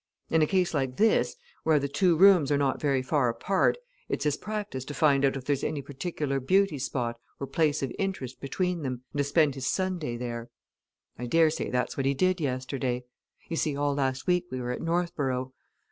In 0.31 0.41
a 0.41 0.47
case 0.47 0.73
like 0.73 0.97
this, 0.97 1.35
where 1.61 1.77
the 1.77 1.87
two 1.87 2.17
towns 2.17 2.51
are 2.51 2.57
not 2.57 2.81
very 2.81 3.03
far 3.03 3.29
apart, 3.29 3.77
it's 4.09 4.23
his 4.23 4.35
practice 4.35 4.83
to 4.85 4.95
find 4.95 5.23
out 5.23 5.37
if 5.37 5.45
there's 5.45 5.63
any 5.63 5.83
particular 5.83 6.39
beauty 6.39 6.79
spot 6.79 7.19
or 7.39 7.45
place 7.45 7.83
of 7.83 7.91
interest 7.99 8.41
between 8.41 8.81
them, 8.81 9.03
and 9.13 9.19
to 9.19 9.23
spend 9.23 9.53
his 9.53 9.67
Sunday 9.67 10.17
there. 10.17 10.49
I 11.19 11.27
daresay 11.27 11.69
that's 11.69 11.97
what 11.97 12.07
he 12.07 12.15
did 12.15 12.41
yesterday. 12.41 13.03
You 13.47 13.57
see, 13.57 13.75
all 13.77 13.93
last 13.93 14.25
week 14.25 14.47
we 14.49 14.59
were 14.59 14.71
at 14.71 14.81
Northborough. 14.81 15.53